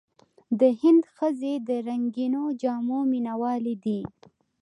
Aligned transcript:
د 0.59 0.61
هند 0.81 1.03
ښځې 1.15 1.53
د 1.67 1.69
رنګینو 1.87 2.41
جامو 2.61 2.99
مینهوالې 3.11 3.75
دي. 3.85 3.99